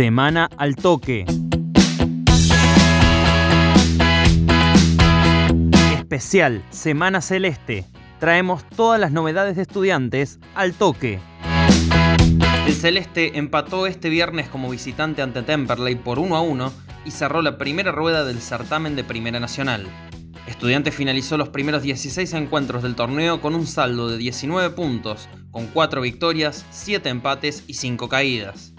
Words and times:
Semana 0.00 0.48
al 0.56 0.76
toque. 0.76 1.26
Especial 5.92 6.64
Semana 6.70 7.20
Celeste. 7.20 7.84
Traemos 8.18 8.64
todas 8.66 8.98
las 8.98 9.12
novedades 9.12 9.56
de 9.56 9.62
estudiantes 9.62 10.38
al 10.54 10.72
toque. 10.72 11.18
El 12.66 12.72
Celeste 12.72 13.36
empató 13.36 13.86
este 13.86 14.08
viernes 14.08 14.48
como 14.48 14.70
visitante 14.70 15.20
ante 15.20 15.42
Temperley 15.42 15.96
por 15.96 16.18
1 16.18 16.34
a 16.34 16.40
1 16.40 16.72
y 17.04 17.10
cerró 17.10 17.42
la 17.42 17.58
primera 17.58 17.92
rueda 17.92 18.24
del 18.24 18.40
certamen 18.40 18.96
de 18.96 19.04
Primera 19.04 19.38
Nacional. 19.38 19.86
Estudiantes 20.46 20.94
finalizó 20.94 21.36
los 21.36 21.50
primeros 21.50 21.82
16 21.82 22.32
encuentros 22.32 22.82
del 22.82 22.94
torneo 22.94 23.42
con 23.42 23.54
un 23.54 23.66
saldo 23.66 24.08
de 24.08 24.16
19 24.16 24.70
puntos, 24.70 25.28
con 25.50 25.66
4 25.66 26.00
victorias, 26.00 26.64
7 26.70 27.10
empates 27.10 27.64
y 27.66 27.74
5 27.74 28.08
caídas. 28.08 28.72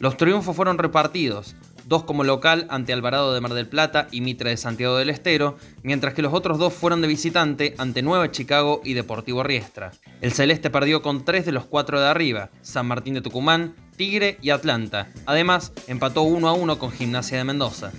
Los 0.00 0.16
triunfos 0.16 0.56
fueron 0.56 0.78
repartidos, 0.78 1.54
dos 1.84 2.04
como 2.04 2.24
local 2.24 2.66
ante 2.70 2.94
Alvarado 2.94 3.34
de 3.34 3.40
Mar 3.42 3.52
del 3.52 3.68
Plata 3.68 4.08
y 4.10 4.22
Mitre 4.22 4.48
de 4.48 4.56
Santiago 4.56 4.96
del 4.96 5.10
Estero, 5.10 5.58
mientras 5.82 6.14
que 6.14 6.22
los 6.22 6.32
otros 6.32 6.58
dos 6.58 6.72
fueron 6.72 7.02
de 7.02 7.08
visitante 7.08 7.74
ante 7.76 8.00
Nueva 8.00 8.30
Chicago 8.30 8.80
y 8.82 8.94
Deportivo 8.94 9.42
Riestra. 9.42 9.92
El 10.22 10.32
Celeste 10.32 10.70
perdió 10.70 11.02
con 11.02 11.26
tres 11.26 11.44
de 11.44 11.52
los 11.52 11.66
cuatro 11.66 12.00
de 12.00 12.06
arriba, 12.06 12.48
San 12.62 12.86
Martín 12.86 13.12
de 13.12 13.20
Tucumán, 13.20 13.74
Tigre 13.98 14.38
y 14.40 14.48
Atlanta. 14.48 15.10
Además, 15.26 15.70
empató 15.86 16.22
1 16.22 16.48
a 16.48 16.54
1 16.54 16.78
con 16.78 16.92
Gimnasia 16.92 17.36
de 17.36 17.44
Mendoza. 17.44 17.92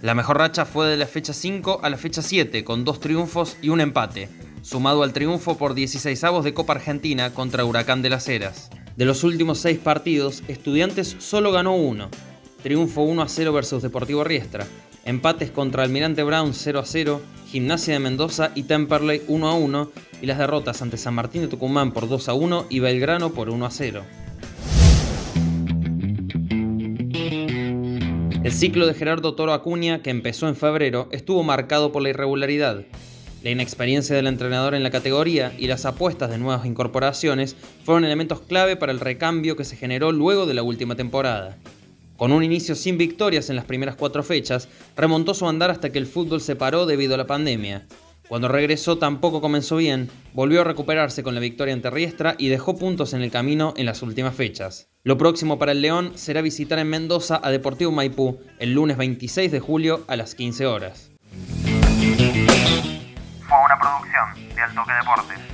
La 0.00 0.14
mejor 0.14 0.38
racha 0.38 0.64
fue 0.64 0.88
de 0.88 0.96
la 0.96 1.06
fecha 1.06 1.34
5 1.34 1.80
a 1.82 1.90
la 1.90 1.98
fecha 1.98 2.22
7, 2.22 2.64
con 2.64 2.86
dos 2.86 2.98
triunfos 2.98 3.58
y 3.60 3.68
un 3.68 3.82
empate, 3.82 4.30
sumado 4.62 5.02
al 5.02 5.12
triunfo 5.12 5.58
por 5.58 5.74
16 5.74 6.24
avos 6.24 6.44
de 6.44 6.54
Copa 6.54 6.72
Argentina 6.72 7.34
contra 7.34 7.66
Huracán 7.66 8.00
de 8.00 8.08
las 8.08 8.26
Heras. 8.26 8.70
De 8.96 9.06
los 9.06 9.24
últimos 9.24 9.58
seis 9.58 9.78
partidos, 9.78 10.42
Estudiantes 10.48 11.16
solo 11.18 11.50
ganó 11.50 11.74
uno. 11.74 12.08
Triunfo 12.62 13.02
1 13.02 13.22
a 13.22 13.28
0 13.28 13.52
versus 13.52 13.82
Deportivo 13.82 14.22
Riestra. 14.22 14.66
Empates 15.04 15.50
contra 15.50 15.82
Almirante 15.82 16.22
Brown 16.22 16.52
0 16.52 16.78
a 16.78 16.84
0, 16.84 17.22
Gimnasia 17.48 17.94
de 17.94 18.00
Mendoza 18.00 18.52
y 18.54 18.64
Temperley 18.64 19.22
1 19.28 19.48
a 19.48 19.54
1 19.54 19.90
y 20.20 20.26
las 20.26 20.38
derrotas 20.38 20.82
ante 20.82 20.98
San 20.98 21.14
Martín 21.14 21.42
de 21.42 21.48
Tucumán 21.48 21.92
por 21.92 22.08
2 22.08 22.28
a 22.28 22.34
1 22.34 22.66
y 22.68 22.80
Belgrano 22.80 23.32
por 23.32 23.48
1 23.48 23.66
a 23.66 23.70
0. 23.70 24.04
El 28.44 28.52
ciclo 28.52 28.86
de 28.86 28.94
Gerardo 28.94 29.34
Toro 29.34 29.54
Acuña, 29.54 30.02
que 30.02 30.10
empezó 30.10 30.48
en 30.48 30.56
febrero, 30.56 31.08
estuvo 31.12 31.42
marcado 31.42 31.92
por 31.92 32.02
la 32.02 32.10
irregularidad. 32.10 32.84
La 33.42 33.50
inexperiencia 33.50 34.14
del 34.14 34.28
entrenador 34.28 34.76
en 34.76 34.84
la 34.84 34.92
categoría 34.92 35.52
y 35.58 35.66
las 35.66 35.84
apuestas 35.84 36.30
de 36.30 36.38
nuevas 36.38 36.64
incorporaciones 36.64 37.56
fueron 37.84 38.04
elementos 38.04 38.40
clave 38.40 38.76
para 38.76 38.92
el 38.92 39.00
recambio 39.00 39.56
que 39.56 39.64
se 39.64 39.76
generó 39.76 40.12
luego 40.12 40.46
de 40.46 40.54
la 40.54 40.62
última 40.62 40.94
temporada. 40.94 41.58
Con 42.16 42.30
un 42.30 42.44
inicio 42.44 42.76
sin 42.76 42.98
victorias 42.98 43.50
en 43.50 43.56
las 43.56 43.64
primeras 43.64 43.96
cuatro 43.96 44.22
fechas, 44.22 44.68
remontó 44.96 45.34
su 45.34 45.48
andar 45.48 45.72
hasta 45.72 45.90
que 45.90 45.98
el 45.98 46.06
fútbol 46.06 46.40
se 46.40 46.54
paró 46.54 46.86
debido 46.86 47.14
a 47.14 47.18
la 47.18 47.26
pandemia. 47.26 47.88
Cuando 48.28 48.46
regresó 48.46 48.98
tampoco 48.98 49.40
comenzó 49.40 49.78
bien, 49.78 50.08
volvió 50.34 50.60
a 50.60 50.64
recuperarse 50.64 51.24
con 51.24 51.34
la 51.34 51.40
victoria 51.40 51.74
ante 51.74 51.90
Riestra 51.90 52.36
y 52.38 52.46
dejó 52.46 52.76
puntos 52.76 53.12
en 53.12 53.22
el 53.22 53.32
camino 53.32 53.74
en 53.76 53.86
las 53.86 54.02
últimas 54.02 54.36
fechas. 54.36 54.88
Lo 55.02 55.18
próximo 55.18 55.58
para 55.58 55.72
el 55.72 55.82
León 55.82 56.12
será 56.14 56.42
visitar 56.42 56.78
en 56.78 56.88
Mendoza 56.88 57.40
a 57.42 57.50
Deportivo 57.50 57.90
Maipú 57.90 58.38
el 58.60 58.72
lunes 58.72 58.96
26 58.96 59.50
de 59.50 59.58
julio 59.58 60.04
a 60.06 60.14
las 60.14 60.36
15 60.36 60.66
horas 60.66 61.11
fue 64.34 64.40
una 64.40 64.54
producción 64.54 64.54
de 64.54 64.62
Altoque 64.62 64.92
Deportes. 64.92 65.51